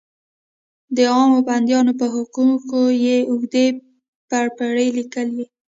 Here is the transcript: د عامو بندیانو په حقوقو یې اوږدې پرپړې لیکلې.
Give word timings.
د 0.95 0.97
عامو 1.13 1.39
بندیانو 1.47 1.93
په 1.99 2.05
حقوقو 2.13 2.83
یې 3.03 3.17
اوږدې 3.29 3.65
پرپړې 4.29 4.87
لیکلې. 4.97 5.45